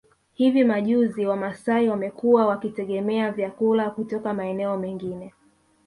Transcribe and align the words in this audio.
Hivi 0.33 0.63
majuzi 0.63 1.25
wamasai 1.25 1.89
wamekuwa 1.89 2.47
wakitegemea 2.47 3.31
vyakula 3.31 3.89
kutoka 3.89 4.33
maeneo 4.33 4.77
mengine 4.77 5.33